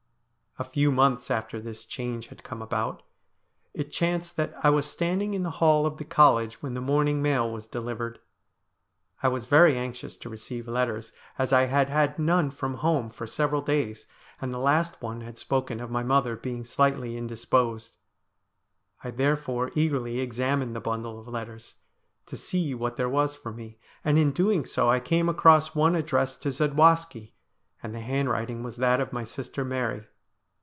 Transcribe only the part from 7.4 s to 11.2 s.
was delivered. I was very anxious to receive letters,